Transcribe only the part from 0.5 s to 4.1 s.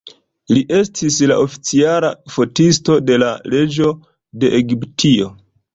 Li estis la oficiala fotisto de la reĝo